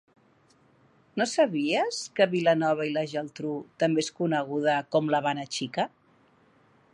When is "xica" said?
5.59-5.87